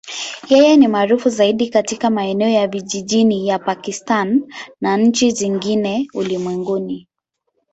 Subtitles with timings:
[0.51, 4.43] Yeye ni maarufu zaidi katika maeneo ya vijijini ya Pakistan
[4.81, 7.07] na nchi zingine ulimwenguni.